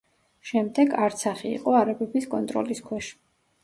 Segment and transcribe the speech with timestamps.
[0.51, 3.17] შემდეგ, არცახი იყო არაბების კონტროლის ქვეშ.